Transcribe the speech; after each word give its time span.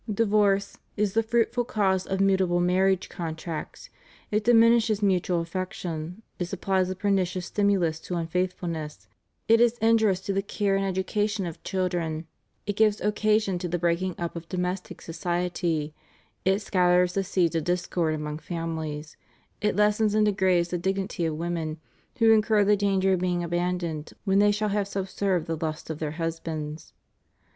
Divorce 0.11 0.79
"is 0.97 1.13
the 1.13 1.21
fruitful 1.21 1.63
cause 1.63 2.07
of 2.07 2.19
mutable 2.19 2.59
marriage 2.59 3.07
con 3.07 3.35
tracts; 3.35 3.91
it 4.31 4.43
diminishes 4.43 5.03
mutual 5.03 5.41
affection; 5.41 6.23
it 6.39 6.45
supplies 6.45 6.89
a 6.89 6.95
pernicious 6.95 7.45
stimulus 7.45 7.99
to 7.99 8.15
unfaithfulness; 8.15 9.07
it 9.47 9.61
is 9.61 9.77
injurious 9.77 10.19
to 10.21 10.33
the 10.33 10.41
care 10.41 10.75
and 10.75 10.83
education 10.87 11.45
of 11.45 11.61
children; 11.61 12.25
it 12.65 12.75
gives 12.77 12.99
occasion 12.99 13.59
to 13.59 13.67
the 13.67 13.77
breaking 13.77 14.15
up 14.17 14.35
of 14.35 14.49
domestic 14.49 15.03
society; 15.03 15.93
it 16.45 16.63
scatters 16.63 17.13
the 17.13 17.23
seeds 17.23 17.53
of 17.55 17.63
discord 17.65 18.15
among 18.15 18.39
famihes; 18.39 19.17
it 19.61 19.75
lessens 19.75 20.15
and 20.15 20.25
degrades 20.25 20.69
the 20.69 20.79
dignity 20.79 21.25
of 21.27 21.35
women, 21.35 21.77
who 22.17 22.31
incur 22.31 22.63
the 22.65 22.75
danger 22.75 23.13
of 23.13 23.19
being 23.19 23.43
abandoned 23.43 24.13
when 24.25 24.39
they 24.39 24.51
shall 24.51 24.69
have 24.69 24.87
subserved 24.87 25.45
the 25.45 25.55
lust 25.57 25.91
of 25.91 25.99
their 25.99 26.13
husbands. 26.17 26.91